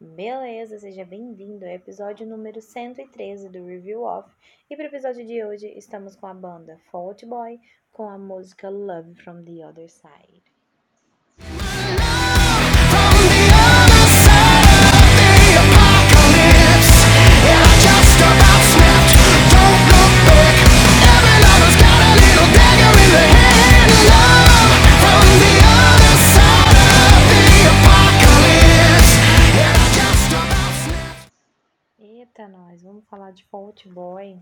Beleza, 0.00 0.78
seja 0.78 1.04
bem-vindo 1.04 1.64
ao 1.64 1.72
episódio 1.72 2.24
número 2.24 2.62
113 2.62 3.48
do 3.48 3.66
Review 3.66 4.02
Off. 4.02 4.32
E 4.70 4.76
para 4.76 4.84
o 4.84 4.88
episódio 4.88 5.26
de 5.26 5.44
hoje 5.44 5.66
estamos 5.76 6.14
com 6.14 6.28
a 6.28 6.34
banda 6.34 6.78
Fault 6.88 7.26
Boy 7.26 7.58
com 7.90 8.08
a 8.08 8.16
música 8.16 8.68
Love 8.70 9.16
from 9.16 9.42
the 9.42 9.66
Other 9.66 9.90
Side. 9.90 10.44
Fault 33.78 33.88
Boy. 33.88 34.40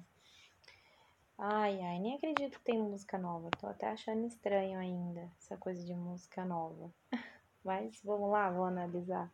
Ai, 1.39 1.81
ai, 1.83 1.99
nem 1.99 2.17
acredito 2.17 2.59
que 2.59 2.65
tem 2.65 2.79
música 2.79 3.19
nova. 3.19 3.51
Tô 3.61 3.67
até 3.67 3.89
achando 3.89 4.27
estranho 4.27 4.79
ainda 4.79 5.31
essa 5.39 5.57
coisa 5.59 5.85
de 5.85 5.95
música 5.95 6.45
nova. 6.45 6.91
Mas 7.63 8.01
vamos 8.03 8.31
lá, 8.31 8.51
vou 8.51 8.65
analisar. 8.65 9.31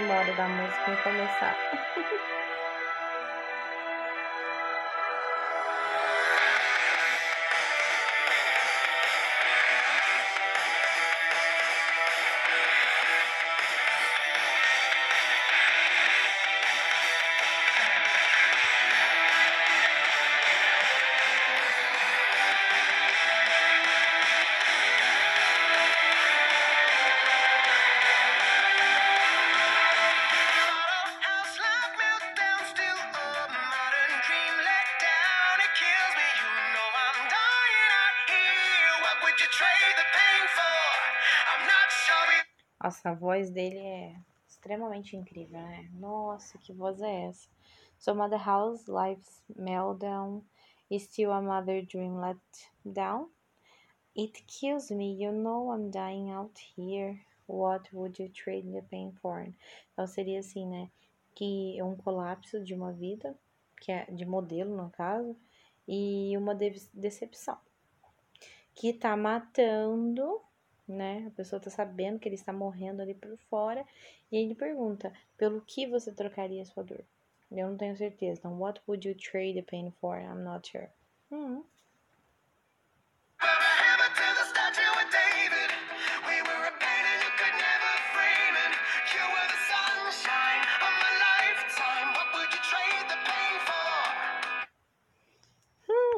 Demora 0.00 0.32
da 0.34 0.48
música 0.48 0.90
em 0.90 0.96
começar. 0.96 1.54
Nossa, 42.90 43.10
a 43.10 43.14
voz 43.14 43.50
dele 43.50 43.78
é 43.78 44.16
extremamente 44.48 45.16
incrível, 45.16 45.60
né? 45.60 45.88
Nossa, 45.92 46.58
que 46.58 46.72
voz 46.72 47.00
é 47.00 47.26
essa? 47.26 47.48
So 48.00 48.16
Mother 48.16 48.44
House, 48.44 48.88
Life's 48.88 49.44
Meltdown, 49.54 50.42
Still 50.98 51.30
a 51.30 51.40
Mother 51.40 51.86
Dream 51.86 52.18
Let 52.18 52.40
Down? 52.84 53.28
It 54.18 54.42
kills 54.48 54.90
me, 54.90 55.22
you 55.22 55.30
know 55.30 55.72
I'm 55.72 55.92
dying 55.92 56.32
out 56.32 56.60
here. 56.76 57.16
What 57.46 57.88
would 57.92 58.20
you 58.20 58.28
trade 58.28 58.72
the 58.72 58.82
pain 58.82 59.12
for? 59.22 59.46
Então 59.92 60.08
seria 60.08 60.40
assim, 60.40 60.66
né? 60.66 60.90
Que 61.32 61.78
é 61.78 61.84
um 61.84 61.94
colapso 61.94 62.60
de 62.60 62.74
uma 62.74 62.92
vida, 62.92 63.38
que 63.80 63.92
é 63.92 64.06
de 64.06 64.26
modelo 64.26 64.76
no 64.76 64.90
caso, 64.90 65.36
e 65.86 66.36
uma 66.36 66.56
de 66.56 66.70
decepção. 66.92 67.56
Que 68.74 68.92
tá 68.92 69.16
matando 69.16 70.42
né? 70.92 71.24
A 71.26 71.30
pessoa 71.30 71.60
tá 71.60 71.70
sabendo 71.70 72.18
que 72.18 72.28
ele 72.28 72.34
está 72.36 72.52
morrendo 72.52 73.02
ali 73.02 73.14
por 73.14 73.36
fora 73.48 73.84
e 74.30 74.36
ele 74.36 74.54
pergunta: 74.54 75.12
pelo 75.36 75.60
que 75.60 75.86
você 75.86 76.12
trocaria 76.12 76.64
sua 76.64 76.82
dor? 76.82 77.04
Eu 77.50 77.68
não 77.68 77.76
tenho 77.76 77.96
certeza. 77.96 78.38
Então, 78.38 78.60
what 78.60 78.80
would 78.86 79.08
you 79.08 79.14
trade 79.14 79.54
the 79.54 79.62
pain 79.62 79.92
for? 80.00 80.18
I'm 80.18 80.44
not 80.44 80.68
sure. 80.68 80.88
Hum. 81.32 81.64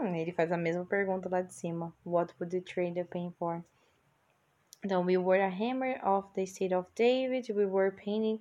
Hum, 0.02 0.14
ele 0.16 0.32
faz 0.32 0.50
a 0.50 0.56
mesma 0.56 0.84
pergunta 0.84 1.28
lá 1.28 1.40
de 1.40 1.54
cima. 1.54 1.94
What 2.04 2.34
would 2.40 2.54
you 2.54 2.62
trade 2.62 2.94
the 2.94 3.04
pain 3.04 3.30
for? 3.38 3.64
Então, 4.84 5.04
we 5.04 5.16
were 5.16 5.40
a 5.40 5.48
hammer 5.48 6.00
of 6.04 6.28
the 6.34 6.44
state 6.44 6.74
of 6.74 6.88
David, 6.96 7.52
we 7.52 7.66
were 7.66 7.92
painting 7.92 8.40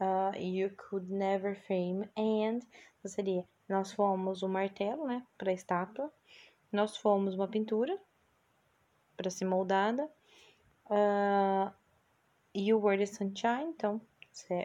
uh, 0.00 0.32
you 0.36 0.70
could 0.76 1.08
never 1.10 1.54
frame, 1.54 2.08
and 2.16 2.60
seria, 3.06 3.44
nós 3.68 3.92
fomos 3.92 4.42
o 4.42 4.48
martelo, 4.48 5.06
né, 5.06 5.24
para 5.36 5.50
a 5.50 5.54
estátua, 5.54 6.12
nós 6.72 6.96
fomos 6.96 7.34
uma 7.34 7.48
pintura 7.48 7.96
para 9.16 9.30
ser 9.30 9.44
moldada, 9.44 10.10
uh, 10.90 11.72
you 12.54 12.78
were 12.80 12.98
the 12.98 13.06
sunshine, 13.06 13.70
então 13.70 14.00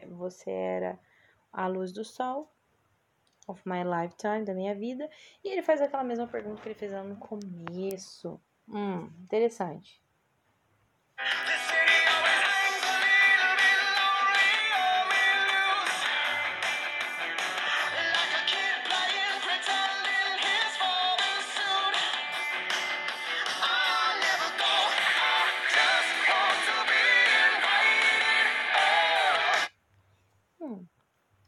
você 0.09 0.49
era 0.49 0.99
a 1.51 1.67
luz 1.67 1.91
do 1.91 2.03
sol, 2.03 2.51
of 3.47 3.61
my 3.65 3.83
lifetime, 3.83 4.45
da 4.45 4.53
minha 4.53 4.73
vida, 4.73 5.09
e 5.43 5.49
ele 5.49 5.61
faz 5.61 5.81
aquela 5.81 6.03
mesma 6.03 6.27
pergunta 6.27 6.61
que 6.61 6.69
ele 6.69 6.75
fez 6.75 6.91
lá 6.91 7.03
no 7.03 7.17
começo. 7.17 8.39
Hum, 8.67 9.11
interessante. 9.23 10.02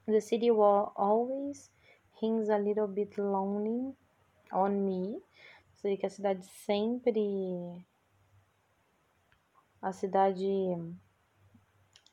The 0.08 0.22
city 0.22 0.52
wall 0.52 0.94
always 0.96 1.72
hangs 2.22 2.48
a 2.50 2.60
little 2.60 2.88
bit 2.88 3.18
lonely 3.18 3.96
on 4.52 4.86
me. 4.86 5.20
Sei 5.74 5.98
que 5.98 6.06
a 6.06 6.10
cidade 6.10 6.44
sempre. 6.66 7.12
A 9.86 9.94
cidade 9.94 10.48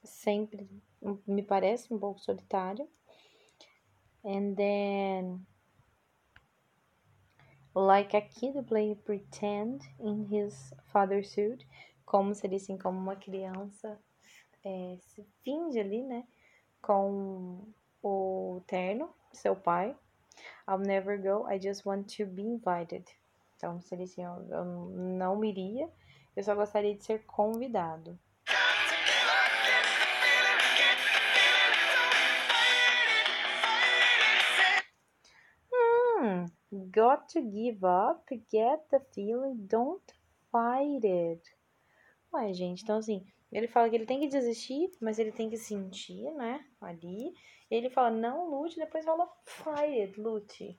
sempre 0.04 0.68
me 1.26 1.42
parece 1.42 1.94
um 1.94 1.98
pouco 1.98 2.20
solitária. 2.20 2.86
And 4.22 4.54
then. 4.54 5.46
Like 7.74 8.14
a 8.14 8.20
kid 8.20 8.62
play 8.68 8.94
pretend 8.94 9.80
in 9.98 10.26
his 10.30 10.74
father's 10.92 11.30
suit. 11.30 11.66
Como 12.04 12.34
seria 12.34 12.58
assim, 12.58 12.76
como 12.76 12.98
uma 12.98 13.16
criança 13.16 13.98
é, 14.62 14.98
se 15.00 15.24
finge 15.42 15.80
ali, 15.80 16.02
né? 16.02 16.28
Com 16.82 17.72
o 18.02 18.60
terno, 18.66 19.08
seu 19.32 19.56
pai. 19.56 19.96
I'll 20.68 20.78
never 20.78 21.16
go, 21.16 21.48
I 21.50 21.58
just 21.58 21.86
want 21.86 22.14
to 22.18 22.26
be 22.26 22.42
invited. 22.42 23.06
Então, 23.56 23.80
seria 23.80 24.04
assim, 24.04 24.22
eu, 24.22 24.46
eu 24.50 24.64
não 24.66 25.42
iria, 25.42 25.88
eu 26.34 26.42
só 26.42 26.54
gostaria 26.54 26.94
de 26.94 27.04
ser 27.04 27.24
convidado. 27.26 28.18
Hmm, 35.70 36.46
got 36.90 37.28
to 37.32 37.40
give 37.42 37.84
up, 37.84 38.24
get 38.50 38.80
the 38.90 39.00
feeling, 39.14 39.66
don't 39.66 40.02
fight 40.50 41.06
it. 41.06 41.42
Ué, 42.32 42.52
gente, 42.54 42.82
então 42.82 42.98
assim, 42.98 43.26
ele 43.50 43.68
fala 43.68 43.90
que 43.90 43.96
ele 43.96 44.06
tem 44.06 44.20
que 44.20 44.28
desistir, 44.28 44.90
mas 45.00 45.18
ele 45.18 45.32
tem 45.32 45.50
que 45.50 45.58
sentir, 45.58 46.30
né? 46.32 46.64
Ali. 46.80 47.34
Ele 47.70 47.90
fala, 47.90 48.10
não 48.10 48.50
lute, 48.50 48.76
depois 48.76 49.04
fala, 49.04 49.28
fight 49.46 50.00
it, 50.00 50.20
lute. 50.20 50.78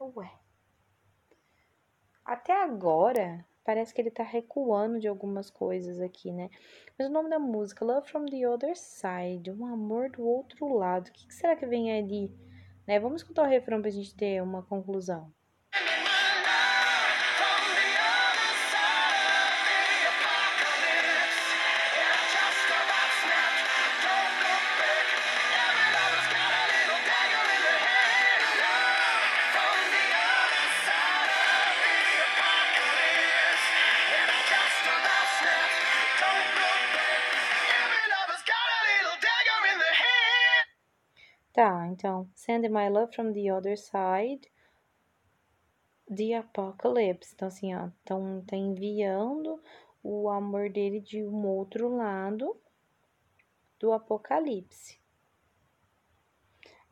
Ué. 0.00 0.45
Até 2.26 2.60
agora, 2.60 3.46
parece 3.64 3.94
que 3.94 4.00
ele 4.00 4.10
tá 4.10 4.24
recuando 4.24 4.98
de 4.98 5.06
algumas 5.06 5.48
coisas 5.48 6.00
aqui, 6.00 6.32
né? 6.32 6.50
Mas 6.98 7.06
o 7.06 7.12
nome 7.12 7.30
da 7.30 7.38
música, 7.38 7.84
Love 7.84 8.08
from 8.08 8.26
the 8.26 8.48
Other 8.48 8.76
Side, 8.76 9.48
um 9.52 9.64
amor 9.64 10.10
do 10.10 10.26
outro 10.26 10.66
lado. 10.74 11.06
O 11.06 11.12
que, 11.12 11.28
que 11.28 11.32
será 11.32 11.54
que 11.54 11.64
vem 11.64 11.96
ali? 11.96 12.28
Né? 12.84 12.98
Vamos 12.98 13.22
escutar 13.22 13.44
o 13.44 13.48
refrão 13.48 13.80
pra 13.80 13.92
gente 13.92 14.12
ter 14.16 14.42
uma 14.42 14.60
conclusão. 14.64 15.32
Então, 41.96 42.28
send 42.34 42.68
my 42.68 42.90
love 42.90 43.14
from 43.14 43.32
the 43.32 43.50
other 43.50 43.76
side. 43.76 44.46
The 46.14 46.34
apocalypse. 46.34 47.32
Então, 47.34 47.48
assim, 47.48 47.74
ó, 47.74 47.88
então 48.02 48.44
tá 48.46 48.54
enviando 48.54 49.58
o 50.02 50.28
amor 50.28 50.70
dele 50.70 51.00
de 51.00 51.24
um 51.24 51.46
outro 51.46 51.88
lado 51.88 52.54
do 53.80 53.92
apocalipse. 53.92 55.00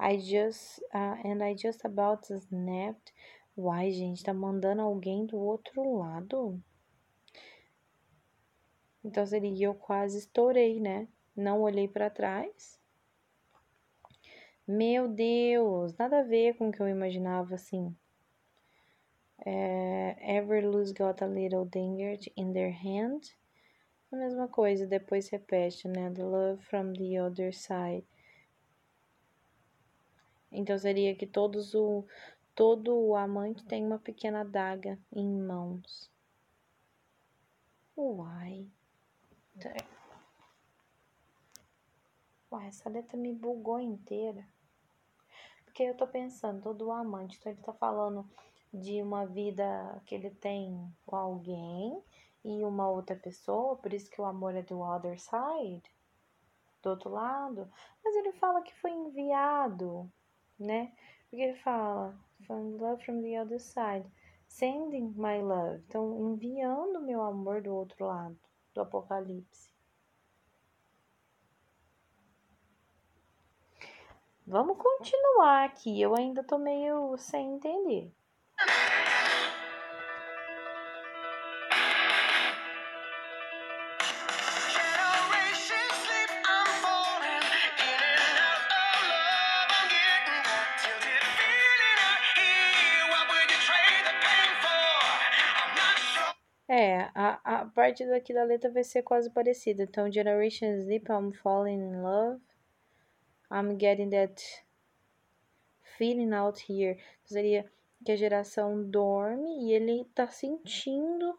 I 0.00 0.18
just, 0.18 0.78
uh, 0.94 1.20
and 1.22 1.44
I 1.44 1.54
just 1.54 1.84
about 1.84 2.26
snapped. 2.32 3.12
Uai, 3.56 3.92
gente, 3.92 4.24
tá 4.24 4.32
mandando 4.32 4.80
alguém 4.80 5.26
do 5.26 5.36
outro 5.36 5.98
lado? 5.98 6.60
Então 9.04 9.24
seria 9.26 9.66
eu 9.66 9.74
quase 9.74 10.18
estourei, 10.18 10.80
né? 10.80 11.06
Não 11.36 11.60
olhei 11.60 11.86
para 11.86 12.08
trás. 12.08 12.82
Meu 14.66 15.06
Deus, 15.08 15.94
nada 15.99 16.20
a 16.20 16.22
ver 16.22 16.56
com 16.56 16.69
o 16.69 16.72
que 16.72 16.81
eu 16.81 16.88
imaginava 16.88 17.55
assim. 17.55 17.94
É, 19.44 20.40
lose 20.62 20.94
got 20.94 21.22
a 21.22 21.26
little 21.26 21.66
danger 21.66 22.19
in 22.34 22.52
their 22.52 22.72
hand. 22.72 23.37
A 24.11 24.16
mesma 24.16 24.49
coisa, 24.49 24.87
depois 24.87 25.28
repete, 25.28 25.87
né? 25.87 26.11
The 26.11 26.25
love 26.25 26.64
from 26.64 26.94
the 26.94 27.20
other 27.20 27.52
side. 27.52 28.06
Então 30.50 30.78
seria 30.78 31.14
que 31.14 31.26
todos 31.26 31.75
o 31.75 32.06
todo 32.55 32.96
o 32.96 33.17
amante 33.17 33.64
tem 33.64 33.84
uma 33.84 33.99
pequena 33.99 34.43
adaga 34.43 34.99
em 35.12 35.28
mãos. 35.28 36.10
Uai. 37.96 38.67
Essa 42.66 42.88
letra 42.88 43.16
me 43.16 43.32
bugou 43.32 43.81
inteira. 43.81 44.46
Porque 45.64 45.82
eu 45.82 45.96
tô 45.96 46.06
pensando, 46.06 46.62
todo 46.62 46.87
o 46.87 46.93
amante, 46.93 47.37
então 47.38 47.52
ele 47.52 47.61
tá 47.62 47.72
falando 47.72 48.28
de 48.72 49.02
uma 49.02 49.26
vida 49.26 50.02
que 50.06 50.14
ele 50.14 50.31
tem 50.31 50.93
com 51.06 51.16
alguém 51.16 52.02
e 52.44 52.64
uma 52.64 52.88
outra 52.88 53.16
pessoa, 53.16 53.76
por 53.76 53.93
isso 53.93 54.11
que 54.11 54.20
o 54.20 54.25
amor 54.25 54.55
é 54.55 54.62
do 54.62 54.81
other 54.81 55.19
side, 55.19 55.82
do 56.82 56.90
outro 56.90 57.11
lado. 57.11 57.70
Mas 58.05 58.14
ele 58.16 58.32
fala 58.32 58.62
que 58.62 58.75
foi 58.75 58.93
enviado 58.93 60.10
né? 60.58 60.93
Porque 61.28 61.43
ele 61.43 61.58
fala, 61.58 62.17
from 62.46 62.76
love 62.76 63.05
from 63.05 63.20
the 63.22 63.40
other 63.40 63.60
side, 63.60 64.06
sending 64.46 65.12
my 65.17 65.40
love. 65.40 65.82
Então, 65.88 66.32
enviando 66.32 67.00
meu 67.00 67.22
amor 67.22 67.62
do 67.62 67.75
outro 67.75 68.06
lado, 68.06 68.38
do 68.72 68.81
Apocalipse. 68.81 69.73
Vamos 74.46 74.76
continuar 74.76 75.64
aqui. 75.64 76.00
Eu 76.00 76.14
ainda 76.14 76.44
tô 76.44 76.58
meio 76.58 77.17
sem 77.17 77.55
entender. 77.55 78.12
É, 96.69 97.11
a, 97.14 97.41
a 97.44 97.67
parte 97.67 98.05
daqui 98.06 98.35
da 98.35 98.43
letra 98.43 98.70
vai 98.70 98.85
ser 98.85 99.02
quase 99.02 99.31
parecida. 99.31 99.85
Então, 99.85 100.11
Generation 100.11 100.67
Sleep, 100.81 101.06
I'm 101.11 101.32
falling 101.32 101.79
in 101.81 102.02
love. 102.02 102.41
I'm 103.54 103.78
getting 103.78 104.10
that 104.10 104.42
feeling 105.96 106.34
out 106.34 106.58
here. 106.58 106.98
Seria 107.24 107.64
que 108.04 108.10
a 108.10 108.16
geração 108.16 108.82
dorme 108.82 109.68
e 109.68 109.72
ele 109.72 110.04
tá 110.12 110.26
sentindo, 110.26 111.38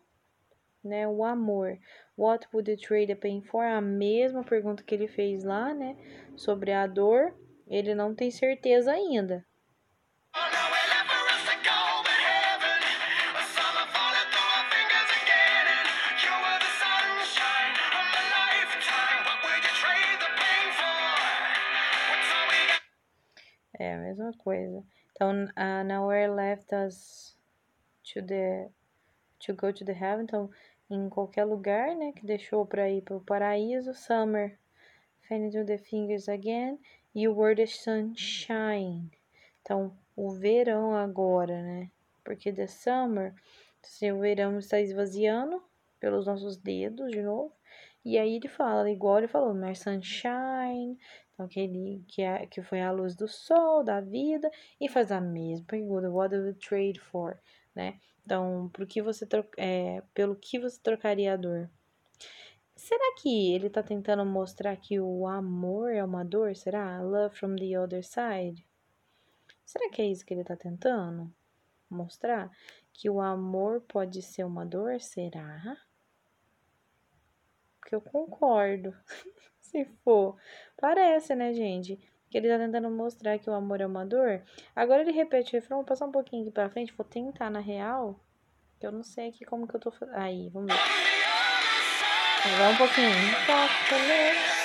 né, 0.82 1.06
o 1.06 1.26
amor. 1.26 1.78
What 2.18 2.48
would 2.54 2.72
you 2.72 2.78
trade 2.78 3.12
a 3.12 3.18
pain 3.18 3.42
for? 3.42 3.66
A 3.66 3.82
mesma 3.82 4.46
pergunta 4.46 4.82
que 4.82 4.96
ele 4.96 5.10
fez 5.10 5.44
lá, 5.44 5.74
né, 5.74 5.98
sobre 6.38 6.72
a 6.72 6.88
dor. 6.88 7.36
Ele 7.68 7.94
não 7.94 8.16
tem 8.16 8.32
certeza 8.32 8.94
ainda. 8.94 9.46
É 23.78 23.94
a 23.94 23.98
mesma 23.98 24.32
coisa. 24.34 24.84
Então, 25.12 25.32
uh, 25.32 25.84
nowhere 25.86 26.32
left 26.32 26.74
us 26.74 27.38
to 28.04 28.22
the 28.22 28.70
to 29.40 29.54
go 29.54 29.72
to 29.72 29.86
the 29.86 29.94
heaven. 29.94 30.24
Então, 30.24 30.50
em 30.90 31.10
qualquer 31.10 31.46
lugar, 31.46 31.96
né, 31.96 32.12
que 32.14 32.26
deixou 32.26 32.66
para 32.66 32.90
ir 32.90 33.02
para 33.02 33.18
o 33.18 33.22
paraíso. 33.22 33.94
Summer, 33.94 34.58
to 35.28 35.66
the 35.66 35.78
fingers 35.78 36.30
again. 36.30 36.80
E 37.14 37.28
o 37.28 37.36
word 37.36 37.62
é 37.62 37.66
sunshine. 37.66 39.10
Então, 39.62 39.98
o 40.16 40.32
verão 40.32 40.96
agora, 40.96 41.62
né? 41.62 41.90
Porque 42.24 42.52
the 42.52 42.68
summer, 42.68 43.34
se 43.82 44.12
o 44.12 44.20
verão 44.20 44.60
está 44.60 44.80
esvaziando 44.80 45.64
pelos 46.00 46.26
nossos 46.26 46.58
dedos 46.58 47.12
de 47.12 47.22
novo. 47.22 47.52
E 48.06 48.18
aí 48.18 48.36
ele 48.36 48.48
fala, 48.48 48.90
igual 48.90 49.18
ele 49.18 49.28
falou, 49.28 49.54
my 49.54 49.76
sunshine, 49.76 50.98
então, 51.36 51.46
aquele 51.46 52.02
que, 52.08 52.22
é, 52.22 52.48
que 52.48 52.62
foi 52.62 52.82
a 52.82 52.92
luz 52.92 53.16
do 53.16 53.28
sol, 53.28 53.84
da 53.84 54.00
vida, 54.00 54.50
e 54.80 54.88
faz 54.88 55.12
a 55.12 55.20
mesma 55.20 55.66
pergunta, 55.66 56.10
what 56.10 56.34
do 56.34 56.48
you 56.48 56.54
trade 56.54 57.00
for, 57.00 57.38
né? 57.76 58.00
Então, 58.26 58.70
por 58.74 58.88
que 58.88 59.02
você 59.02 59.28
é, 59.58 60.02
pelo 60.14 60.36
que 60.36 60.58
você 60.58 60.80
trocaria 60.82 61.34
a 61.34 61.38
dor? 61.38 61.70
Será 62.76 63.16
que 63.22 63.54
ele 63.54 63.70
tá 63.70 63.84
tentando 63.84 64.26
mostrar 64.26 64.76
que 64.78 65.00
o 65.00 65.28
amor 65.28 65.92
é 65.92 66.04
uma 66.04 66.24
dor? 66.24 66.56
Será? 66.56 67.02
Love 67.02 67.36
from 67.36 67.56
the 67.56 67.78
other 67.80 68.04
side? 68.04 68.66
Será 69.66 69.90
que 69.90 70.02
é 70.02 70.06
isso 70.08 70.26
que 70.26 70.34
ele 70.34 70.44
tá 70.44 70.56
tentando 70.56 71.34
mostrar? 71.90 72.50
Que 72.94 73.10
o 73.10 73.20
amor 73.20 73.82
pode 73.82 74.22
ser 74.22 74.46
uma 74.46 74.66
dor? 74.66 75.02
Será? 75.02 75.78
Porque 77.86 77.94
eu 77.94 78.02
concordo. 78.02 78.96
Se 79.62 79.86
for. 80.04 80.36
Parece, 80.76 81.36
né, 81.36 81.54
gente? 81.54 82.00
Que 82.32 82.40
ele 82.40 82.50
tá 82.50 82.58
tentando 82.58 82.90
mostrar 82.90 83.38
que 83.38 83.48
o 83.48 83.54
amor 83.54 83.80
é 83.80 83.86
uma 83.86 84.04
dor. 84.04 84.42
Agora 84.76 85.04
ele 85.04 85.12
repete 85.12 85.56
o 85.56 85.60
refrão. 85.60 85.78
Vou 85.78 85.86
passar 85.86 86.08
um 86.08 86.12
pouquinho 86.12 86.42
aqui 86.42 86.52
pra 86.52 86.70
frente. 86.70 86.94
Vou 86.94 87.06
tentar 87.06 87.52
na 87.52 87.60
real. 87.60 88.20
Que 88.80 88.88
eu 88.88 88.92
não 88.92 89.04
sei 89.04 89.30
aqui 89.30 89.46
como 89.46 89.68
que 89.68 89.76
eu 89.76 89.80
tô 89.80 89.92
fazendo. 89.92 90.18
Aí, 90.18 90.50
vamos 90.50 90.74
ver. 90.74 90.80
Vai 92.58 92.74
um 92.74 92.78
pouquinho. 92.78 94.65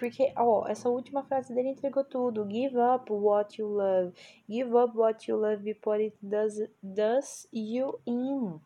porque, 0.00 0.32
ó, 0.34 0.66
essa 0.66 0.88
última 0.88 1.22
frase 1.22 1.54
dele 1.54 1.68
entregou 1.68 2.02
tudo. 2.02 2.48
Give 2.50 2.78
up 2.78 3.12
what 3.12 3.60
you 3.60 3.68
love. 3.68 4.14
Give 4.48 4.74
up 4.74 4.96
what 4.96 5.30
you 5.30 5.36
love 5.36 5.58
before 5.58 6.02
it 6.02 6.16
does, 6.22 6.58
does 6.82 7.46
you 7.52 8.00
in. 8.06 8.58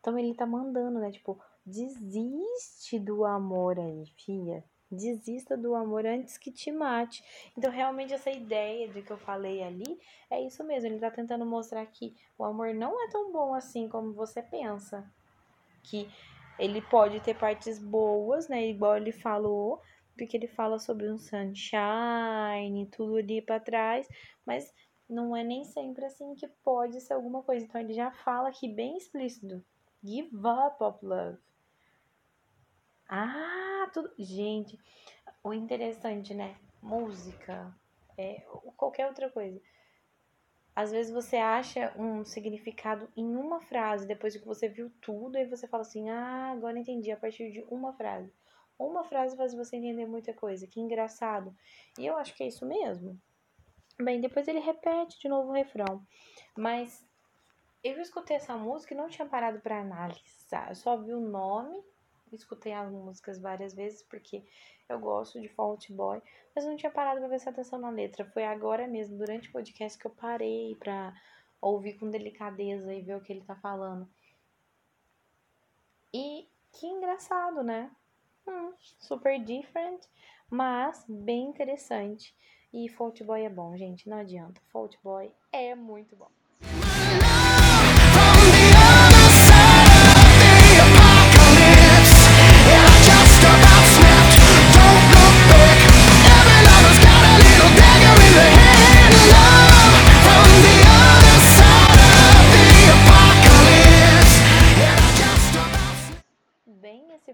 Então 0.00 0.18
ele 0.18 0.34
tá 0.34 0.44
mandando, 0.44 0.98
né? 0.98 1.12
Tipo, 1.12 1.40
desiste 1.64 2.98
do 2.98 3.24
amor 3.24 3.78
aí, 3.78 4.04
filha. 4.16 4.64
Desista 4.90 5.56
do 5.56 5.76
amor 5.76 6.04
antes 6.04 6.36
que 6.36 6.50
te 6.50 6.72
mate. 6.72 7.22
Então, 7.56 7.70
realmente, 7.70 8.12
essa 8.12 8.30
ideia 8.32 8.88
de 8.88 9.00
que 9.00 9.12
eu 9.12 9.18
falei 9.18 9.62
ali 9.62 10.00
é 10.28 10.42
isso 10.42 10.64
mesmo. 10.64 10.88
Ele 10.88 10.98
tá 10.98 11.10
tentando 11.10 11.46
mostrar 11.46 11.86
que 11.86 12.16
o 12.36 12.42
amor 12.42 12.74
não 12.74 13.00
é 13.04 13.08
tão 13.10 13.30
bom 13.30 13.54
assim 13.54 13.88
como 13.88 14.12
você 14.12 14.42
pensa. 14.42 15.08
Que 15.84 16.10
Ele 16.58 16.80
pode 16.82 17.20
ter 17.20 17.34
partes 17.34 17.78
boas, 17.78 18.48
né? 18.48 18.66
Igual 18.66 18.96
ele 18.96 19.12
falou, 19.12 19.80
porque 20.16 20.36
ele 20.36 20.48
fala 20.48 20.78
sobre 20.78 21.10
um 21.10 21.18
sunshine, 21.18 22.86
tudo 22.90 23.16
ali 23.16 23.40
para 23.40 23.60
trás, 23.60 24.08
mas 24.44 24.72
não 25.08 25.34
é 25.34 25.42
nem 25.44 25.64
sempre 25.64 26.04
assim 26.04 26.34
que 26.34 26.48
pode 26.64 27.00
ser 27.00 27.14
alguma 27.14 27.42
coisa. 27.42 27.64
Então 27.64 27.80
ele 27.80 27.94
já 27.94 28.10
fala 28.10 28.48
aqui 28.48 28.68
bem 28.68 28.96
explícito. 28.96 29.64
Give 30.02 30.36
up 30.36 30.82
of 30.82 31.04
love. 31.04 31.38
Ah, 33.08 33.88
tudo. 33.92 34.12
Gente, 34.18 34.78
o 35.42 35.54
interessante, 35.54 36.34
né? 36.34 36.56
Música, 36.82 37.74
é, 38.16 38.44
qualquer 38.76 39.06
outra 39.06 39.30
coisa. 39.30 39.60
Às 40.78 40.92
vezes 40.92 41.12
você 41.12 41.36
acha 41.38 41.92
um 41.96 42.24
significado 42.24 43.08
em 43.16 43.34
uma 43.34 43.60
frase, 43.60 44.06
depois 44.06 44.36
que 44.36 44.46
você 44.46 44.68
viu 44.68 44.88
tudo, 45.00 45.36
e 45.36 45.44
você 45.44 45.66
fala 45.66 45.80
assim: 45.80 46.08
ah, 46.08 46.52
agora 46.52 46.78
entendi, 46.78 47.10
a 47.10 47.16
partir 47.16 47.50
de 47.50 47.64
uma 47.68 47.92
frase. 47.94 48.32
Uma 48.78 49.02
frase 49.02 49.36
faz 49.36 49.52
você 49.52 49.74
entender 49.74 50.06
muita 50.06 50.32
coisa, 50.32 50.68
que 50.68 50.78
engraçado. 50.78 51.52
E 51.98 52.06
eu 52.06 52.16
acho 52.16 52.32
que 52.32 52.44
é 52.44 52.46
isso 52.46 52.64
mesmo. 52.64 53.20
Bem, 54.00 54.20
depois 54.20 54.46
ele 54.46 54.60
repete 54.60 55.18
de 55.18 55.28
novo 55.28 55.48
o 55.48 55.52
refrão. 55.52 56.00
Mas 56.56 57.04
eu 57.82 58.00
escutei 58.00 58.36
essa 58.36 58.56
música 58.56 58.94
e 58.94 58.96
não 58.96 59.08
tinha 59.08 59.26
parado 59.26 59.58
para 59.58 59.80
analisar. 59.80 60.68
Eu 60.68 60.76
só 60.76 60.96
vi 60.96 61.12
o 61.12 61.18
nome, 61.20 61.82
escutei 62.34 62.72
as 62.72 62.90
músicas 62.90 63.38
várias 63.38 63.74
vezes 63.74 64.02
porque 64.02 64.44
eu 64.88 64.98
gosto 64.98 65.40
de 65.40 65.48
Fault 65.48 65.92
Boy, 65.92 66.22
mas 66.54 66.64
não 66.64 66.76
tinha 66.76 66.90
parado 66.90 67.20
para 67.20 67.28
prestar 67.28 67.50
atenção 67.50 67.78
na 67.78 67.90
letra. 67.90 68.24
Foi 68.24 68.44
agora 68.44 68.86
mesmo, 68.86 69.18
durante 69.18 69.48
o 69.48 69.52
podcast, 69.52 69.98
que 69.98 70.06
eu 70.06 70.10
parei 70.10 70.74
para 70.76 71.14
ouvir 71.60 71.94
com 71.98 72.10
delicadeza 72.10 72.92
e 72.94 73.02
ver 73.02 73.16
o 73.16 73.20
que 73.20 73.32
ele 73.32 73.42
tá 73.42 73.56
falando. 73.56 74.08
E 76.12 76.48
que 76.72 76.86
engraçado, 76.86 77.62
né? 77.62 77.90
Hum, 78.46 78.72
super 78.98 79.38
different, 79.42 80.06
mas 80.48 81.04
bem 81.08 81.48
interessante. 81.48 82.34
E 82.72 82.88
Fault 82.88 83.22
Boy 83.24 83.42
é 83.42 83.50
bom, 83.50 83.76
gente, 83.76 84.08
não 84.08 84.18
adianta. 84.18 84.60
Fault 84.72 84.98
Boy 85.02 85.30
é 85.52 85.74
muito 85.74 86.16
bom. 86.16 86.30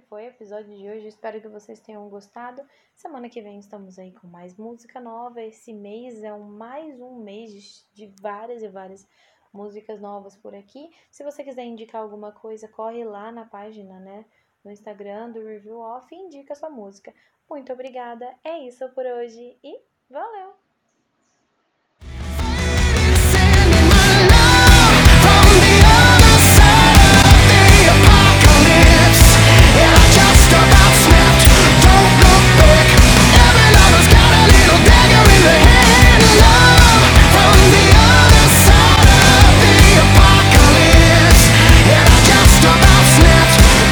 Foi 0.01 0.25
o 0.25 0.29
episódio 0.29 0.77
de 0.77 0.89
hoje. 0.89 1.09
Espero 1.09 1.41
que 1.41 1.49
vocês 1.49 1.81
tenham 1.81 2.09
gostado. 2.09 2.63
Semana 2.95 3.29
que 3.29 3.41
vem 3.41 3.59
estamos 3.59 3.99
aí 3.99 4.13
com 4.13 4.27
mais 4.27 4.57
música 4.57 5.01
nova. 5.01 5.43
Esse 5.43 5.73
mês 5.73 6.23
é 6.23 6.33
um, 6.33 6.45
mais 6.45 7.01
um 7.01 7.19
mês 7.19 7.87
de 7.93 8.07
várias 8.21 8.63
e 8.63 8.69
várias 8.69 9.07
músicas 9.53 10.01
novas 10.01 10.37
por 10.37 10.55
aqui. 10.55 10.91
Se 11.11 11.23
você 11.23 11.45
quiser 11.45 11.65
indicar 11.65 12.03
alguma 12.03 12.33
coisa, 12.33 12.69
corre 12.69 13.05
lá 13.05 13.31
na 13.31 13.45
página, 13.45 14.01
né? 14.01 14.25
No 14.65 14.71
Instagram 14.71 15.31
do 15.31 15.45
Review 15.45 15.79
Off 15.79 16.13
e 16.15 16.19
indica 16.19 16.55
sua 16.55 16.71
música. 16.71 17.15
Muito 17.49 17.73
obrigada. 17.73 18.35
É 18.43 18.59
isso 18.59 18.89
por 18.91 19.05
hoje 19.07 19.59
e 19.63 19.81
valeu! 20.11 20.64